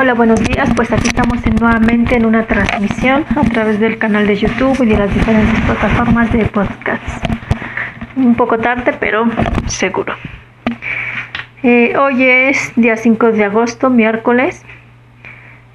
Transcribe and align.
Hola, 0.00 0.14
buenos 0.14 0.40
días. 0.44 0.70
Pues 0.76 0.92
aquí 0.92 1.08
estamos 1.08 1.40
nuevamente 1.60 2.14
en 2.14 2.24
una 2.24 2.46
transmisión 2.46 3.24
a 3.34 3.42
través 3.42 3.80
del 3.80 3.98
canal 3.98 4.28
de 4.28 4.36
YouTube 4.36 4.80
y 4.84 4.90
de 4.90 4.96
las 4.96 5.12
diferentes 5.12 5.60
plataformas 5.62 6.32
de 6.32 6.44
podcast. 6.44 7.24
Un 8.14 8.36
poco 8.36 8.58
tarde, 8.58 8.94
pero 9.00 9.24
seguro. 9.66 10.14
Eh, 11.64 11.96
hoy 11.98 12.22
es 12.22 12.72
día 12.76 12.96
5 12.96 13.32
de 13.32 13.42
agosto, 13.42 13.90
miércoles, 13.90 14.64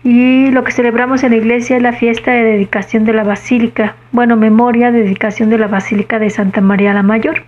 y 0.06 0.52
lo 0.52 0.64
que 0.64 0.72
celebramos 0.72 1.22
en 1.24 1.32
la 1.32 1.38
iglesia 1.40 1.76
es 1.76 1.84
la 1.84 1.92
fiesta 1.92 2.32
de 2.32 2.44
dedicación 2.44 3.04
de 3.04 3.12
la 3.12 3.26
Basílica, 3.26 3.98
bueno, 4.14 4.38
memoria, 4.38 4.94
dedicación 4.94 5.50
de 5.50 5.58
la 5.58 5.68
Basílica 5.68 6.18
de 6.18 6.30
Santa 6.30 6.62
María 6.62 6.94
la 6.94 7.04
Mayor. 7.04 7.44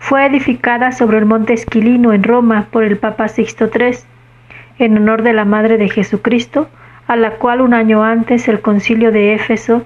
Fue 0.00 0.26
edificada 0.26 0.90
sobre 0.90 1.18
el 1.18 1.26
monte 1.26 1.52
Esquilino 1.52 2.12
en 2.12 2.24
Roma 2.24 2.66
por 2.72 2.82
el 2.82 2.98
Papa 2.98 3.28
Sixto 3.28 3.70
III 3.72 4.11
en 4.78 4.96
honor 4.96 5.22
de 5.22 5.32
la 5.32 5.44
Madre 5.44 5.78
de 5.78 5.88
Jesucristo, 5.88 6.68
a 7.06 7.16
la 7.16 7.32
cual 7.32 7.60
un 7.60 7.74
año 7.74 8.02
antes 8.04 8.48
el 8.48 8.60
concilio 8.60 9.12
de 9.12 9.34
Éfeso 9.34 9.84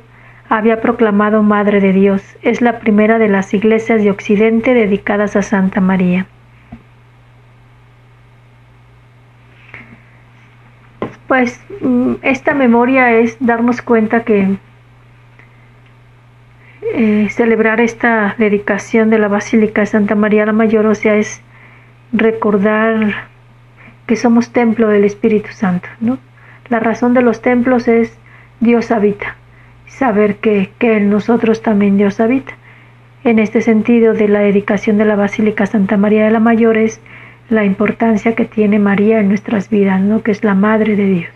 había 0.48 0.80
proclamado 0.80 1.42
Madre 1.42 1.80
de 1.80 1.92
Dios. 1.92 2.22
Es 2.42 2.60
la 2.60 2.78
primera 2.78 3.18
de 3.18 3.28
las 3.28 3.52
iglesias 3.54 4.02
de 4.02 4.10
Occidente 4.10 4.74
dedicadas 4.74 5.36
a 5.36 5.42
Santa 5.42 5.80
María. 5.80 6.26
Pues 11.26 11.60
mm, 11.80 12.14
esta 12.23 12.54
memoria 12.54 13.12
es 13.12 13.37
darnos 13.40 13.82
cuenta 13.82 14.23
que 14.23 14.57
eh, 16.95 17.29
celebrar 17.30 17.80
esta 17.80 18.37
dedicación 18.38 19.10
de 19.10 19.18
la 19.18 19.29
Basílica 19.29 19.80
de 19.80 19.87
Santa 19.87 20.14
María 20.14 20.46
la 20.46 20.52
Mayor, 20.52 20.87
o 20.87 20.95
sea, 20.95 21.16
es 21.16 21.42
recordar 22.12 23.29
que 24.07 24.16
somos 24.16 24.51
templo 24.51 24.88
del 24.88 25.04
Espíritu 25.04 25.51
Santo, 25.52 25.88
¿no? 26.01 26.18
La 26.68 26.80
razón 26.80 27.15
de 27.15 27.23
los 27.23 27.43
templos 27.43 27.88
es 27.88 28.16
Dios 28.60 28.90
habita, 28.90 29.37
saber 29.87 30.37
que, 30.37 30.71
que 30.79 30.96
en 30.96 31.10
nosotros 31.10 31.63
también 31.63 31.96
Dios 31.96 32.21
habita. 32.21 32.54
En 33.24 33.38
este 33.38 33.60
sentido 33.60 34.15
de 34.15 34.29
la 34.29 34.40
dedicación 34.40 34.98
de 34.98 35.04
la 35.04 35.16
Basílica 35.16 35.66
Santa 35.66 35.96
María 35.96 36.24
de 36.24 36.30
la 36.30 36.40
Mayor 36.40 36.76
es 36.76 37.01
la 37.48 37.65
importancia 37.65 38.35
que 38.35 38.45
tiene 38.45 38.79
María 38.79 39.21
en 39.21 39.29
nuestras 39.29 39.68
vidas, 39.68 40.01
¿no? 40.01 40.23
que 40.23 40.32
es 40.32 40.43
la 40.45 40.54
Madre 40.54 40.96
de 40.96 41.07
Dios. 41.07 41.30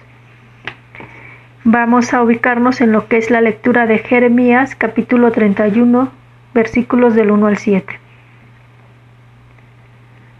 Vamos 1.65 2.15
a 2.15 2.23
ubicarnos 2.23 2.81
en 2.81 2.93
lo 2.93 3.07
que 3.07 3.19
es 3.19 3.31
la 3.31 3.41
lectura 3.41 3.87
de 3.87 3.99
Jeremías 3.99 4.75
capítulo 4.75 5.31
31 5.31 6.11
versículos 6.55 7.15
del 7.15 7.31
1 7.31 7.47
al 7.47 7.59
7. 7.59 8.00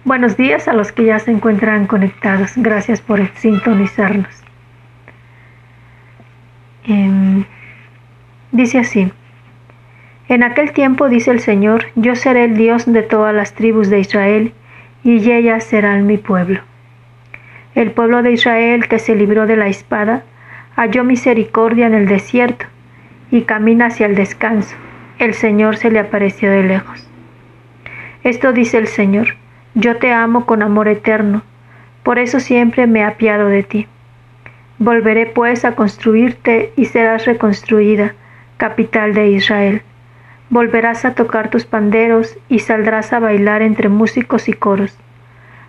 Buenos 0.03 0.39
días 0.39 0.67
a 0.67 0.73
los 0.73 0.93
que 0.93 1.05
ya 1.05 1.19
se 1.19 1.31
encuentran 1.31 1.87
conectados. 1.87 2.53
Gracias 2.57 3.03
por 3.03 3.21
sintonizarnos. 3.37 4.35
Em, 6.87 7.45
dice 8.51 8.79
así. 8.79 9.13
En 10.29 10.43
aquel 10.43 10.73
tiempo, 10.73 11.11
dice 11.11 11.31
el 11.31 11.41
Señor, 11.41 11.85
yo 11.97 12.15
seré 12.15 12.45
el 12.45 12.57
Dios 12.57 12.91
de 12.91 13.03
todas 13.03 13.35
las 13.35 13.53
tribus 13.53 13.91
de 13.91 14.01
Israel, 14.01 14.55
y 15.05 15.31
ellas 15.31 15.65
serán 15.65 16.07
mi 16.07 16.17
pueblo. 16.17 16.61
El 17.75 17.91
pueblo 17.91 18.23
de 18.23 18.33
Israel 18.33 18.89
que 18.89 18.99
se 18.99 19.15
libró 19.15 19.47
de 19.47 19.57
la 19.57 19.67
espada, 19.67 20.23
halló 20.77 21.05
misericordia 21.05 21.87
en 21.87 21.93
el 21.93 22.07
desierto, 22.07 22.65
y 23.31 23.43
camina 23.43 23.87
hacia 23.87 24.07
el 24.07 24.15
descanso. 24.15 24.77
El 25.19 25.35
Señor 25.35 25.77
se 25.77 25.91
le 25.91 25.99
apareció 25.99 26.51
de 26.51 26.63
lejos. 26.63 27.07
Esto 28.25 28.55
dice 28.55 28.79
el 28.79 28.87
Señor 28.87 29.40
yo 29.75 29.99
te 29.99 30.13
amo 30.13 30.47
con 30.47 30.63
amor 30.63 30.89
eterno, 30.89 31.43
por 32.03 32.19
eso 32.19 32.41
siempre 32.41 32.87
me 32.87 33.05
apiado 33.05 33.47
de 33.47 33.63
ti. 33.63 33.87
Volveré 34.79 35.27
pues 35.27 35.65
a 35.65 35.77
construirte 35.77 36.73
y 36.77 36.87
serás 36.87 37.25
reconstruida, 37.27 38.15
capital 38.57 39.15
de 39.15 39.29
Israel. 39.29 39.83
Volverás 40.49 41.05
a 41.05 41.15
tocar 41.15 41.51
tus 41.51 41.67
panderos 41.67 42.37
y 42.49 42.59
saldrás 42.59 43.13
a 43.13 43.21
bailar 43.21 43.63
entre 43.63 43.89
músicos 43.89 44.49
y 44.49 44.55
coros. 44.55 44.99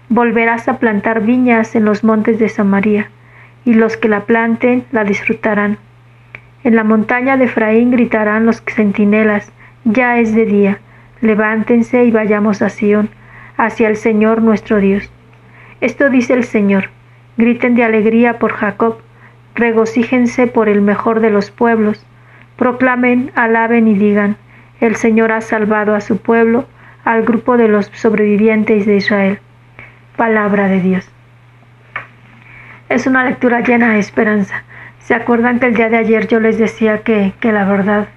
Volverás 0.09 0.67
a 0.67 0.79
plantar 0.79 1.21
viñas 1.21 1.75
en 1.75 1.85
los 1.85 2.03
montes 2.03 2.39
de 2.39 2.49
Samaria, 2.49 3.11
y 3.65 3.75
los 3.75 3.97
que 3.97 4.07
la 4.07 4.21
planten 4.21 4.83
la 4.91 5.03
disfrutarán. 5.03 5.77
En 6.63 6.75
la 6.75 6.83
montaña 6.83 7.37
de 7.37 7.45
Efraín 7.45 7.91
gritarán 7.91 8.47
los 8.47 8.63
centinelas, 8.65 9.51
ya 9.83 10.17
es 10.17 10.33
de 10.33 10.45
día, 10.45 10.79
levántense 11.21 12.03
y 12.03 12.11
vayamos 12.11 12.61
a 12.61 12.69
Sión 12.69 13.09
hacia 13.61 13.87
el 13.89 13.95
Señor 13.95 14.41
nuestro 14.41 14.79
Dios. 14.79 15.11
Esto 15.81 16.09
dice 16.09 16.33
el 16.33 16.43
Señor, 16.43 16.89
griten 17.37 17.75
de 17.75 17.83
alegría 17.83 18.39
por 18.39 18.53
Jacob, 18.53 18.97
regocíjense 19.53 20.47
por 20.47 20.67
el 20.67 20.81
mejor 20.81 21.19
de 21.19 21.29
los 21.29 21.51
pueblos, 21.51 22.03
proclamen, 22.57 23.31
alaben 23.35 23.87
y 23.87 23.93
digan, 23.93 24.35
el 24.79 24.95
Señor 24.95 25.31
ha 25.31 25.41
salvado 25.41 25.93
a 25.93 26.01
su 26.01 26.17
pueblo, 26.17 26.65
al 27.05 27.21
grupo 27.21 27.55
de 27.55 27.67
los 27.67 27.85
sobrevivientes 27.93 28.87
de 28.87 28.95
Israel. 28.95 29.39
Palabra 30.17 30.67
de 30.67 30.81
Dios. 30.81 31.07
Es 32.89 33.05
una 33.05 33.23
lectura 33.23 33.61
llena 33.61 33.93
de 33.93 33.99
esperanza. 33.99 34.63
¿Se 34.97 35.13
acuerdan 35.13 35.59
que 35.59 35.67
el 35.67 35.75
día 35.75 35.89
de 35.89 35.97
ayer 35.97 36.27
yo 36.27 36.39
les 36.39 36.57
decía 36.57 37.03
que, 37.03 37.33
que 37.39 37.51
la 37.51 37.65
verdad 37.65 38.07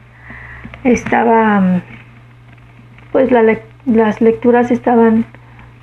estaba, 0.84 1.82
pues 3.12 3.30
la, 3.30 3.58
las 3.86 4.20
lecturas 4.20 4.70
estaban 4.70 5.26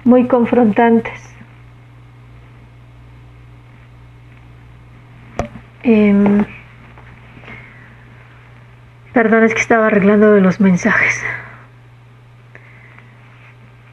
muy 0.04 0.28
confrontantes. 0.28 1.32
Eh, 5.84 6.46
perdón, 9.14 9.44
es 9.44 9.54
que 9.54 9.62
estaba 9.62 9.88
arreglando 9.88 10.32
de 10.32 10.42
los 10.42 10.60
mensajes. 10.60 11.24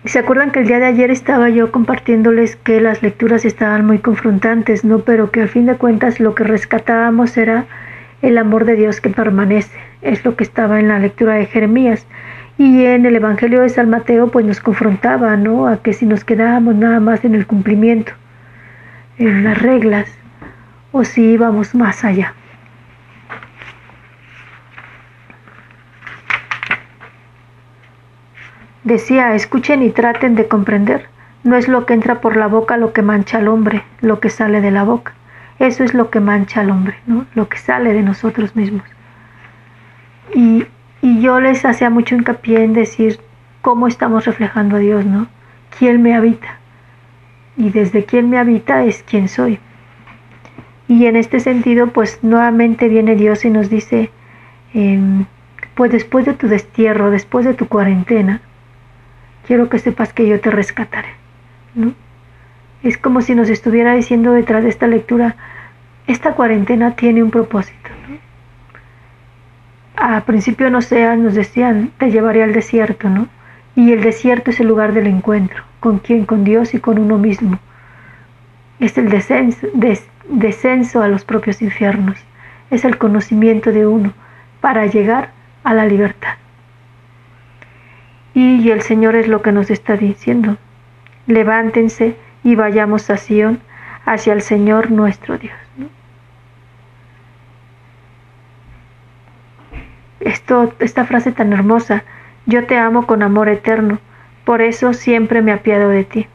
¿Se 0.04 0.18
acuerdan 0.18 0.52
que 0.52 0.60
el 0.60 0.66
día 0.66 0.78
de 0.78 0.86
ayer 0.86 1.10
estaba 1.10 1.50
yo 1.50 1.70
compartiéndoles 1.70 2.56
que 2.56 2.80
las 2.80 3.02
lecturas 3.02 3.44
estaban 3.44 3.84
muy 3.84 3.98
confrontantes, 3.98 4.84
no? 4.84 5.00
Pero 5.00 5.30
que 5.30 5.42
al 5.42 5.48
fin 5.48 5.66
de 5.66 5.76
cuentas 5.76 6.18
lo 6.18 6.34
que 6.34 6.44
rescatábamos 6.44 7.36
era 7.36 7.66
el 8.22 8.38
amor 8.38 8.64
de 8.64 8.76
Dios 8.76 9.00
que 9.00 9.10
permanece. 9.10 9.76
Es 10.00 10.24
lo 10.24 10.34
que 10.36 10.44
estaba 10.44 10.80
en 10.80 10.88
la 10.88 10.98
lectura 10.98 11.34
de 11.34 11.47
Jeremías. 11.47 12.06
Y 12.58 12.84
en 12.84 13.06
el 13.06 13.14
Evangelio 13.14 13.60
de 13.60 13.69
San 13.69 13.88
Mateo 13.88 14.28
pues 14.32 14.44
nos 14.44 14.58
confrontaba, 14.58 15.36
¿no? 15.36 15.69
A 15.69 15.80
que 15.80 15.92
si 15.92 16.06
nos 16.06 16.24
quedábamos 16.24 16.74
nada 16.74 16.98
más 16.98 17.24
en 17.24 17.36
el 17.36 17.46
cumplimiento, 17.46 18.12
en 19.16 19.44
las 19.44 19.62
reglas, 19.62 20.08
o 20.91 21.04
si 21.04 21.22
íbamos 21.22 21.76
más 21.76 22.04
allá. 22.04 22.34
Decía, 28.82 29.34
escuchen 29.34 29.82
y 29.82 29.91
traten 29.91 30.34
de 30.34 30.48
comprender. 30.48 31.06
No 31.44 31.56
es 31.56 31.68
lo 31.68 31.86
que 31.86 31.94
entra 31.94 32.20
por 32.20 32.36
la 32.36 32.48
boca 32.48 32.76
lo 32.76 32.92
que 32.92 33.02
mancha 33.02 33.38
al 33.38 33.47
hombre, 33.47 33.84
lo 34.00 34.18
que 34.18 34.30
sale 34.30 34.60
de 34.60 34.72
la 34.72 34.82
boca. 34.82 35.12
Eso 35.60 35.84
es 35.84 35.94
lo 35.94 36.10
que 36.10 36.18
mancha 36.18 36.62
al 36.62 36.70
hombre, 36.70 36.97
¿no? 37.06 37.26
Lo 37.34 37.48
que 37.48 37.58
sale 37.58 37.92
de 37.92 38.02
nosotros 38.02 38.56
mismos. 38.56 38.82
Y 40.34 40.66
y 41.08 41.20
yo 41.20 41.41
les 41.41 41.64
hacía 41.64 41.88
mucho 41.88 42.14
hincapié 42.14 42.62
en 42.62 42.74
decir 42.74 43.19
cómo 43.62 43.88
estamos 43.88 44.26
reflejando 44.26 44.76
a 44.76 44.78
Dios, 44.78 45.06
¿no? 45.06 45.26
¿Quién 45.78 46.03
me 46.03 46.15
habita? 46.15 46.59
Y 47.56 47.71
desde 47.71 48.04
quién 48.04 48.28
me 48.28 48.36
habita 48.36 48.84
es 48.84 49.03
quién 49.09 49.28
soy. 49.28 49.59
Y 50.86 51.06
en 51.06 51.16
este 51.16 51.41
sentido, 51.41 51.86
pues 51.88 52.18
nuevamente 52.22 52.88
viene 52.88 53.16
Dios 53.16 53.47
y 53.47 53.50
nos 53.50 53.71
dice, 53.71 54.10
em, 54.74 55.24
pues 55.74 55.92
después 55.92 56.27
de 56.27 56.34
tu 56.34 56.47
destierro, 56.47 57.10
después 57.10 57.47
de 57.47 57.54
tu 57.54 57.68
cuarentena, 57.68 58.42
quiero 59.47 59.71
que 59.71 59.78
sepas 59.78 60.12
que 60.12 60.28
yo 60.28 60.38
te 60.41 60.50
rescataré, 60.50 61.15
¿no? 61.74 61.94
Es 62.83 62.98
como 62.98 63.22
si 63.22 63.34
nos 63.34 63.48
estuviera 63.48 63.94
diciendo 63.94 64.33
detrás 64.33 64.62
de 64.62 64.68
esta 64.68 64.86
lectura, 64.86 65.36
esta 66.06 66.33
cuarentena 66.33 66.97
tiene 66.97 67.22
un 67.22 67.30
propósito 67.30 67.78
a 70.00 70.21
principio 70.24 70.71
no 70.71 70.80
sé, 70.80 71.16
nos 71.16 71.34
decían, 71.34 71.91
te 71.98 72.10
llevaré 72.12 72.45
al 72.45 72.53
desierto, 72.53 73.09
¿no? 73.09 73.27
Y 73.74 73.92
el 73.92 74.03
desierto 74.03 74.50
es 74.50 74.60
el 74.60 74.68
lugar 74.68 74.92
del 74.92 75.09
encuentro. 75.09 75.65
¿Con 75.80 75.98
quién? 75.98 76.24
Con 76.24 76.45
Dios 76.45 76.72
y 76.74 76.78
con 76.78 76.98
uno 76.98 77.18
mismo. 77.18 77.59
Es 78.78 78.97
el 78.97 79.09
descenso, 79.09 79.66
descenso 80.28 81.03
a 81.03 81.09
los 81.09 81.24
propios 81.24 81.62
infiernos. 81.62 82.18
Es 82.71 82.84
el 82.84 82.97
conocimiento 82.97 83.72
de 83.72 83.86
uno 83.86 84.12
para 84.60 84.86
llegar 84.86 85.30
a 85.65 85.74
la 85.74 85.84
libertad. 85.84 86.34
Y 88.34 88.71
el 88.71 88.83
Señor 88.83 89.16
es 89.16 89.27
lo 89.27 89.42
que 89.42 89.50
nos 89.50 89.68
está 89.68 89.97
diciendo. 89.97 90.59
Levántense 91.27 92.16
y 92.45 92.54
vayamos 92.54 93.10
a 93.10 93.16
Sion, 93.16 93.60
hacia 94.04 94.33
el 94.33 94.42
Señor 94.42 94.92
nuestro 94.92 95.39
Dios. 95.39 95.67
Esto, 100.20 100.74
esta 100.80 101.04
frase 101.04 101.32
tan 101.32 101.53
hermosa, 101.53 102.04
yo 102.47 102.65
te 102.66 102.76
amo 102.76 103.06
con 103.06 103.22
amor 103.22 103.48
eterno, 103.48 103.98
por 104.44 104.62
eso 104.62 104.94
siempre 104.94 105.42
me 105.42 105.53
apiado 105.53 105.91
de 105.91 106.04
ti. 106.04 106.26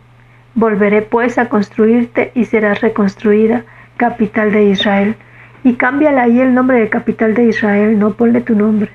Volveré 0.55 1.01
pues 1.01 1.37
a 1.37 1.49
construirte 1.49 2.31
y 2.35 2.45
serás 2.45 2.81
reconstruida, 2.81 3.63
capital 3.97 4.51
de 4.51 4.65
Israel. 4.65 5.15
Y 5.63 5.73
cámbiale 5.73 6.19
ahí 6.19 6.39
el 6.39 6.53
nombre 6.53 6.79
de 6.79 6.89
capital 6.89 7.33
de 7.33 7.45
Israel, 7.45 7.97
no 7.97 8.13
ponle 8.13 8.41
tu 8.41 8.55
nombre. 8.55 8.91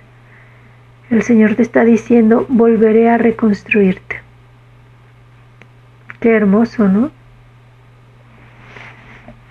El 1.11 1.23
Señor 1.23 1.55
te 1.55 1.63
está 1.63 1.85
diciendo, 1.85 2.47
volveré 2.49 3.09
a 3.09 3.19
reconstruirte. 3.19 4.21
Qué 6.21 6.35
hermoso, 6.35 6.89
¿no? 6.89 7.11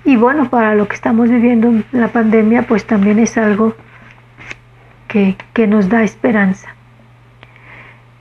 Y 0.05 0.15
bueno, 0.15 0.49
para 0.49 0.75
lo 0.75 0.87
que 0.87 0.95
estamos 0.95 1.29
viviendo 1.29 1.67
en 1.67 1.85
la 1.91 2.07
pandemia, 2.09 2.61
pues 2.61 2.85
también 2.85 3.19
es 3.19 3.37
algo 3.37 3.75
que, 5.07 5.67
nos 5.67 5.89
da 5.89 6.03
esperanza. 6.03 6.69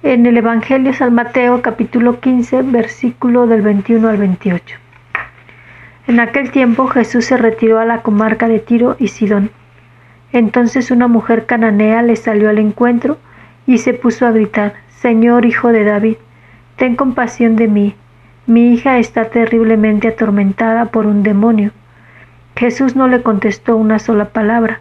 En 0.02 0.26
el 0.26 0.36
Evangelio 0.36 0.92
San 0.92 1.14
Mateo 1.14 1.62
capítulo 1.62 2.20
15, 2.20 2.62
versículo 2.62 3.46
del 3.46 3.62
21 3.62 4.08
al 4.08 4.16
28. 4.16 4.76
En 6.06 6.20
aquel 6.20 6.50
tiempo 6.50 6.86
Jesús 6.86 7.24
se 7.24 7.36
retiró 7.36 7.78
a 7.78 7.84
la 7.84 8.02
comarca 8.02 8.48
de 8.48 8.60
Tiro 8.60 8.96
y 8.98 9.08
Sidón. 9.08 9.50
Entonces 10.32 10.90
una 10.90 11.08
mujer 11.08 11.46
cananea 11.46 12.02
le 12.02 12.16
salió 12.16 12.48
al 12.48 12.58
encuentro 12.58 13.18
y 13.66 13.78
se 13.78 13.94
puso 13.94 14.26
a 14.26 14.30
gritar, 14.30 14.74
Señor 14.88 15.44
Hijo 15.44 15.72
de 15.72 15.84
David, 15.84 16.16
ten 16.76 16.94
compasión 16.94 17.56
de 17.56 17.68
mí 17.68 17.96
mi 18.46 18.72
hija 18.72 18.98
está 18.98 19.24
terriblemente 19.24 20.06
atormentada 20.06 20.86
por 20.86 21.06
un 21.06 21.24
demonio. 21.24 21.72
Jesús 22.54 22.94
no 22.94 23.08
le 23.08 23.22
contestó 23.22 23.76
una 23.76 23.98
sola 23.98 24.26
palabra, 24.26 24.80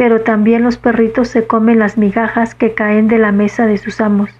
pero 0.00 0.22
también 0.22 0.62
los 0.62 0.78
perritos 0.78 1.28
se 1.28 1.46
comen 1.46 1.78
las 1.78 1.98
migajas 1.98 2.54
que 2.54 2.72
caen 2.72 3.06
de 3.06 3.18
la 3.18 3.32
mesa 3.32 3.66
de 3.66 3.76
sus 3.76 4.00
amos. 4.00 4.30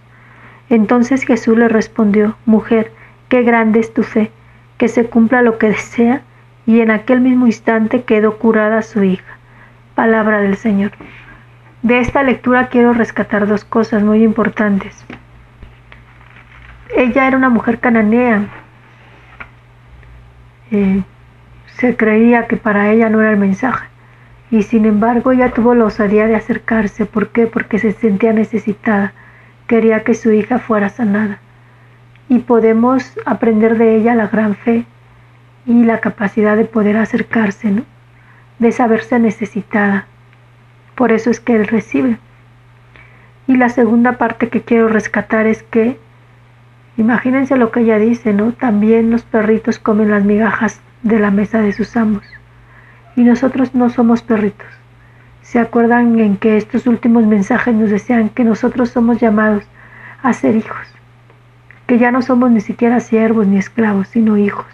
Entonces 0.71 1.23
Jesús 1.23 1.59
le 1.59 1.69
respondió, 1.69 2.35
Mujer, 2.47 2.93
qué 3.29 3.43
grande 3.43 3.79
es 3.79 3.93
tu 3.93 4.03
fe, 4.03 4.31
que 4.79 4.89
se 4.89 5.05
cumpla 5.05 5.43
lo 5.43 5.59
que 5.59 5.69
desea, 5.69 6.23
y 6.65 6.81
en 6.81 6.91
aquel 6.91 7.21
mismo 7.21 7.45
instante 7.45 8.05
quedó 8.05 8.39
curada 8.39 8.81
su 8.81 9.03
hija. 9.03 9.37
Palabra 9.95 10.41
del 10.41 10.57
Señor. 10.57 10.93
De 11.83 12.01
esta 12.01 12.23
lectura 12.23 12.69
quiero 12.69 12.95
rescatar 12.95 13.47
dos 13.47 13.67
cosas 13.67 14.03
muy 14.03 14.25
importantes. 14.25 15.05
Ella 16.97 17.27
era 17.27 17.37
una 17.37 17.51
mujer 17.51 17.81
cananea, 17.81 18.47
eh, 20.71 21.03
se 21.67 21.97
creía 21.99 22.47
que 22.47 22.57
para 22.57 22.91
ella 22.91 23.11
no 23.11 23.21
era 23.21 23.33
el 23.33 23.37
mensaje. 23.37 23.90
Y 24.51 24.63
sin 24.65 24.85
embargo 24.85 25.33
ella 25.33 25.53
tuvo 25.53 25.75
la 25.75 25.85
osadía 25.85 26.27
de 26.27 26.35
acercarse. 26.35 27.07
¿Por 27.07 27.29
qué? 27.29 27.47
Porque 27.47 27.79
se 27.79 27.93
sentía 27.93 28.33
necesitada. 28.33 29.13
Quería 29.67 30.03
que 30.03 30.15
su 30.15 30.33
hija 30.33 30.59
fuera 30.59 30.89
sanada. 30.89 31.39
Y 32.29 32.41
podemos 32.41 33.19
aprender 33.27 33.79
de 33.79 33.97
ella 33.97 34.15
la 34.15 34.29
gran 34.29 34.55
fe 34.55 34.87
y 35.67 35.85
la 35.85 36.01
capacidad 36.01 36.57
de 36.57 36.65
poder 36.65 36.97
acercarse, 36.97 37.71
¿no? 37.71 37.83
de 38.59 38.73
saberse 38.73 39.19
necesitada. 39.19 40.07
Por 40.95 41.13
eso 41.13 41.31
es 41.31 41.41
que 41.41 41.57
él 41.57 41.67
recibe. 41.67 42.19
Y 43.47 43.57
la 43.57 43.69
segunda 43.69 44.19
parte 44.19 44.49
que 44.49 44.63
quiero 44.63 44.89
rescatar 44.89 45.47
es 45.47 45.63
que 45.63 45.99
Imagínense 47.01 47.57
lo 47.57 47.71
que 47.71 47.81
ella 47.81 47.99
dice, 47.99 48.35
¿no? 48.35 48.53
También 48.53 49.11
los 49.11 49.23
perritos 49.23 49.79
comen 49.79 50.11
las 50.11 50.23
migajas 50.23 50.83
de 51.03 51.19
la 51.19 51.31
mesa 51.31 51.63
de 51.63 51.73
sus 51.73 51.97
amos. 51.97 52.23
Y 53.21 53.25
nosotros 53.25 53.75
no 53.75 53.91
somos 53.91 54.23
perritos. 54.23 54.67
¿Se 55.43 55.59
acuerdan 55.59 56.19
en 56.21 56.39
que 56.39 56.57
estos 56.57 56.87
últimos 56.87 57.27
mensajes 57.27 57.75
nos 57.75 57.91
decían 57.91 58.31
que 58.31 58.45
nosotros 58.45 58.89
somos 58.89 59.21
llamados 59.21 59.65
a 60.23 60.33
ser 60.33 60.57
hijos? 60.57 60.87
Que 61.87 61.99
ya 61.99 62.13
no 62.13 62.23
somos 62.23 62.51
ni 62.51 62.63
siquiera 62.63 62.99
siervos 63.01 63.47
ni 63.47 63.59
esclavos, 63.59 64.09
sino 64.09 64.39
hijos. 64.39 64.65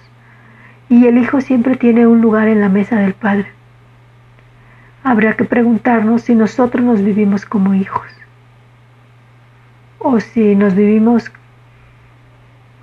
Y 0.88 1.08
el 1.08 1.18
hijo 1.18 1.40
siempre 1.40 1.74
tiene 1.74 2.06
un 2.06 2.20
lugar 2.20 2.46
en 2.46 2.60
la 2.60 2.68
mesa 2.68 3.00
del 3.00 3.14
Padre. 3.14 3.48
Habría 5.02 5.34
que 5.34 5.44
preguntarnos 5.44 6.22
si 6.22 6.36
nosotros 6.36 6.84
nos 6.84 7.02
vivimos 7.02 7.46
como 7.46 7.74
hijos 7.74 8.06
o 9.98 10.20
si 10.20 10.54
nos 10.54 10.76
vivimos 10.76 11.32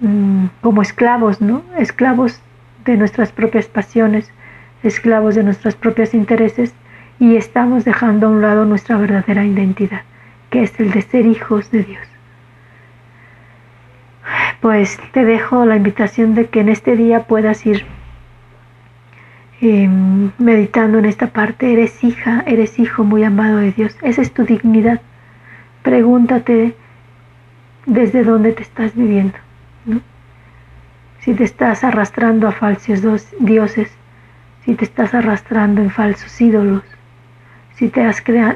Mm, 0.03 0.47
como 0.61 0.81
esclavos, 0.81 1.39
¿no? 1.39 1.63
Esclavos 1.77 2.41
de 2.83 2.97
nuestras 2.97 3.31
propias 3.31 3.67
pasiones, 3.67 4.29
esclavos 4.83 5.35
de 5.35 5.43
nuestros 5.43 5.75
propios 5.75 6.13
intereses 6.13 6.73
y 7.19 7.35
estamos 7.35 7.85
dejando 7.85 8.27
a 8.27 8.29
un 8.29 8.41
lado 8.41 8.65
nuestra 8.65 8.97
verdadera 8.97 9.45
identidad, 9.45 10.01
que 10.49 10.63
es 10.63 10.79
el 10.79 10.91
de 10.91 11.01
ser 11.01 11.25
hijos 11.25 11.71
de 11.71 11.83
Dios. 11.83 12.07
Pues 14.61 14.99
te 15.11 15.25
dejo 15.25 15.65
la 15.65 15.75
invitación 15.75 16.35
de 16.35 16.47
que 16.47 16.61
en 16.61 16.69
este 16.69 16.95
día 16.95 17.23
puedas 17.23 17.65
ir 17.65 17.85
em, 19.61 20.31
meditando 20.37 20.99
en 20.99 21.05
esta 21.05 21.27
parte. 21.27 21.73
Eres 21.73 22.03
hija, 22.03 22.43
eres 22.47 22.79
hijo 22.79 23.03
muy 23.03 23.23
amado 23.23 23.57
de 23.57 23.71
Dios. 23.71 23.97
Esa 24.01 24.21
es 24.21 24.33
tu 24.33 24.45
dignidad. 24.45 25.01
Pregúntate 25.81 26.75
desde 27.85 28.23
dónde 28.23 28.53
te 28.53 28.63
estás 28.63 28.95
viviendo. 28.95 29.37
Si 31.19 31.33
te 31.33 31.43
estás 31.43 31.83
arrastrando 31.83 32.47
a 32.47 32.51
falsos 32.51 33.01
dioses, 33.39 33.91
si 34.63 34.75
te 34.75 34.85
estás 34.85 35.13
arrastrando 35.13 35.81
en 35.81 35.89
falsos 35.89 36.39
ídolos, 36.41 36.83
si 37.75 37.89
te, 37.89 38.11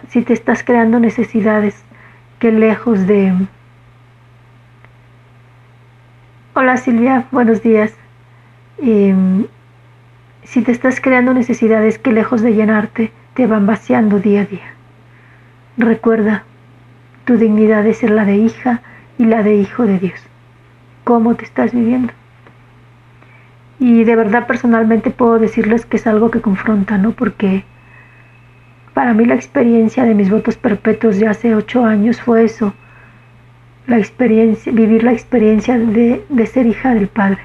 si 0.09 0.21
te 0.21 0.33
estás 0.33 0.63
creando 0.63 0.99
necesidades 0.99 1.83
que 2.39 2.51
lejos 2.51 3.07
de... 3.07 3.33
Hola 6.53 6.77
Silvia, 6.77 7.25
buenos 7.31 7.61
días. 7.61 7.93
Si 8.79 10.61
te 10.61 10.71
estás 10.71 11.01
creando 11.01 11.33
necesidades 11.33 11.99
que 11.99 12.11
lejos 12.11 12.41
de 12.41 12.53
llenarte 12.53 13.11
te 13.33 13.47
van 13.47 13.65
vaciando 13.65 14.19
día 14.19 14.41
a 14.41 14.45
día. 14.45 14.73
Recuerda, 15.77 16.43
tu 17.25 17.37
dignidad 17.37 17.85
es 17.85 17.97
ser 17.97 18.11
la 18.11 18.25
de 18.25 18.37
hija 18.37 18.81
y 19.17 19.25
la 19.25 19.43
de 19.43 19.55
hijo 19.55 19.83
de 19.83 19.99
Dios 19.99 20.27
cómo 21.07 21.35
te 21.35 21.45
estás 21.45 21.71
viviendo. 21.71 22.11
Y 23.79 24.03
de 24.03 24.15
verdad 24.15 24.47
personalmente 24.47 25.11
puedo 25.11 25.39
decirles 25.39 25.85
que 25.85 25.97
es 25.97 26.07
algo 26.07 26.31
que 26.31 26.41
confronta, 26.41 26.97
¿no? 26.97 27.11
Porque 27.11 27.63
para 28.93 29.13
mí 29.13 29.25
la 29.25 29.35
experiencia 29.35 30.03
de 30.03 30.15
mis 30.15 30.31
votos 30.31 30.57
perpetuos 30.57 31.19
de 31.19 31.27
hace 31.27 31.53
ocho 31.53 31.85
años 31.85 32.19
fue 32.19 32.43
eso, 32.43 32.73
la 33.85 33.99
experiencia, 33.99 34.71
vivir 34.71 35.03
la 35.03 35.11
experiencia 35.11 35.77
de, 35.77 36.25
de 36.27 36.45
ser 36.47 36.65
hija 36.65 36.93
del 36.93 37.07
Padre. 37.07 37.39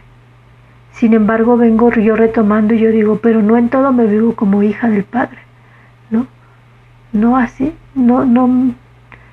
Sin 0.93 1.13
embargo, 1.15 1.57
vengo 1.57 1.91
yo 1.93 2.17
retomando 2.17 2.75
y 2.75 2.81
yo 2.81 2.91
digo, 2.91 3.19
pero 3.23 3.43
no 3.43 3.57
en 3.57 3.69
todo 3.69 3.93
me 3.93 4.07
vivo 4.07 4.35
como 4.35 4.63
hija 4.63 4.89
del 4.89 5.05
Padre, 5.05 5.39
¿no? 6.11 6.27
No 7.13 7.37
así, 7.37 7.75
no, 7.95 8.25
no, 8.25 8.75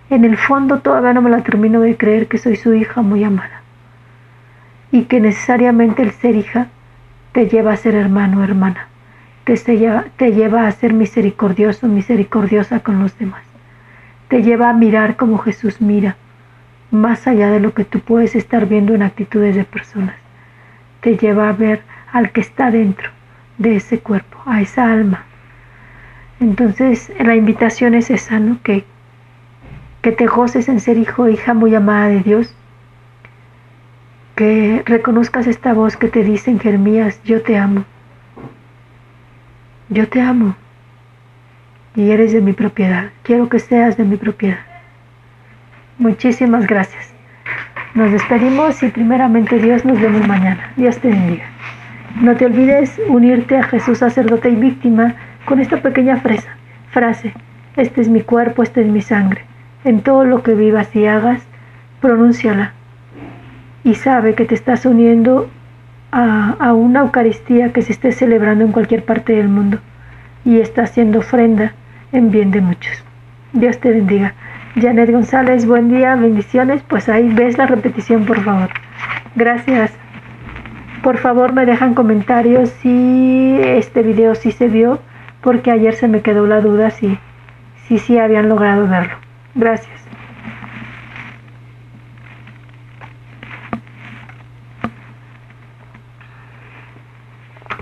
en 0.10 0.26
el 0.26 0.38
fondo 0.38 0.80
todavía 0.80 1.14
no 1.14 1.22
me 1.22 1.30
la 1.30 1.44
termino 1.44 1.82
de 1.82 1.96
creer 1.96 2.28
que 2.28 2.38
soy 2.38 2.56
su 2.56 2.74
hija 2.74 3.02
muy 3.02 3.24
amada 3.24 3.62
y 4.92 5.04
que 5.04 5.20
necesariamente 5.20 6.02
el 6.02 6.12
ser 6.12 6.36
hija 6.36 6.68
te 7.32 7.48
lleva 7.48 7.74
a 7.74 7.78
ser 7.78 7.96
hermano 7.96 8.44
hermana, 8.44 8.88
te, 9.44 9.78
lleva, 10.32 10.68
a 10.68 10.72
ser 10.72 10.94
misericordioso, 10.94 11.88
misericordiosa 11.88 12.82
con 12.82 13.02
los 13.02 13.18
demás, 13.18 13.42
te 14.28 14.44
lleva 14.44 14.70
a 14.70 14.74
mirar 14.74 15.16
como 15.16 15.40
Jesús 15.40 15.82
mira, 15.82 16.18
más 16.92 17.28
allá 17.28 17.50
de 17.50 17.60
lo 17.60 17.74
que 17.74 17.86
tú 17.86 18.00
puedes 18.00 18.36
estar 18.36 18.68
viendo 18.68 18.94
en 18.94 19.04
actitudes 19.04 19.56
de 19.56 19.64
personas, 19.64 20.16
te 21.02 21.18
lleva 21.18 21.50
a 21.50 21.54
ver 21.54 21.82
al 22.12 22.32
que 22.32 22.42
está 22.42 22.72
dentro 22.72 23.10
de 23.58 23.76
ese 23.76 24.00
cuerpo, 24.00 24.38
a 24.46 24.62
esa 24.62 24.92
alma. 24.92 25.24
Entonces 26.40 27.12
la 27.20 27.36
invitación 27.36 27.94
es 27.94 28.10
esa, 28.10 28.40
¿no? 28.40 28.60
Que, 28.64 28.86
que 30.02 30.12
te 30.12 30.28
goces 30.28 30.70
en 30.70 30.80
ser 30.80 30.98
hijo 30.98 31.28
hija 31.28 31.54
muy 31.54 31.76
amada 31.76 32.08
de 32.08 32.22
Dios 32.22 32.56
que 34.40 34.84
reconozcas 34.86 35.48
esta 35.48 35.74
voz 35.74 35.98
que 35.98 36.08
te 36.08 36.24
dice 36.24 36.50
en 36.50 36.62
Jeremías, 36.62 37.20
yo 37.26 37.42
te 37.42 37.58
amo, 37.58 37.84
yo 39.90 40.08
te 40.08 40.22
amo 40.22 40.56
y 41.94 42.12
eres 42.12 42.32
de 42.32 42.40
mi 42.40 42.54
propiedad, 42.54 43.10
quiero 43.24 43.50
que 43.50 43.60
seas 43.60 43.98
de 43.98 44.06
mi 44.06 44.16
propiedad. 44.16 44.60
Muchísimas 45.98 46.68
gracias. 46.68 47.14
Nos 47.96 48.14
despedimos 48.14 48.82
y 48.82 48.88
primeramente 48.88 49.60
Dios 49.60 49.84
nos 49.84 50.00
vemos 50.00 50.26
mañana. 50.26 50.72
Dios 50.78 50.98
te 51.00 51.10
bendiga. 51.10 51.44
No 52.22 52.38
te 52.38 52.46
olvides 52.46 52.98
unirte 53.10 53.58
a 53.58 53.64
Jesús 53.64 53.98
sacerdote 53.98 54.50
y 54.50 54.56
víctima 54.56 55.16
con 55.44 55.60
esta 55.60 55.82
pequeña 55.82 56.16
fresa. 56.16 56.56
frase, 56.92 57.34
este 57.76 58.00
es 58.00 58.08
mi 58.08 58.22
cuerpo, 58.22 58.64
este 58.64 58.80
es 58.84 58.88
mi 58.88 59.02
sangre. 59.02 59.42
En 59.84 60.00
todo 60.00 60.24
lo 60.24 60.44
que 60.44 60.56
vivas 60.56 60.96
y 60.96 61.08
hagas, 61.08 61.42
pronúnciala. 62.00 62.79
Y 63.84 63.96
sabe 63.96 64.36
que 64.36 64.46
te 64.46 64.56
estás 64.56 64.86
uniendo 64.86 65.50
a, 66.12 66.56
a, 66.60 66.74
una 66.74 67.02
Eucaristía 67.02 67.72
que 67.72 67.82
se 67.82 67.94
esté 67.94 68.12
celebrando 68.12 68.64
en 68.66 68.72
cualquier 68.72 69.06
parte 69.06 69.34
del 69.34 69.48
mundo 69.48 69.80
y 70.46 70.60
está 70.60 70.84
haciendo 70.84 71.20
ofrenda 71.20 71.74
en 72.12 72.32
bien 72.32 72.52
de 72.52 72.62
muchos. 72.62 73.04
Dios 73.54 73.80
te 73.80 73.92
bendiga. 73.92 74.34
Janet 74.76 75.12
González, 75.12 75.66
buen 75.66 75.90
día, 75.90 76.16
bendiciones. 76.16 76.82
Pues 76.88 77.10
ahí 77.10 77.32
ves 77.34 77.58
la 77.58 77.66
repetición, 77.66 78.26
por 78.26 78.42
favor. 78.42 78.70
Gracias. 79.36 79.92
Por 81.02 81.18
favor, 81.18 81.54
me 81.54 81.66
dejan 81.66 81.94
comentarios 81.94 82.70
si 82.82 83.58
este 83.62 84.04
video 84.04 84.36
sí 84.36 84.52
se 84.52 84.68
vio, 84.68 85.00
porque 85.42 85.72
ayer 85.72 85.94
se 85.94 86.08
me 86.08 86.22
quedó 86.22 86.46
la 86.46 86.60
duda 86.60 86.90
si 86.90 87.18
si, 87.90 87.98
si 87.98 88.20
habían 88.20 88.48
logrado 88.48 88.88
verlo. 88.88 89.16
Gracias. 89.56 90.09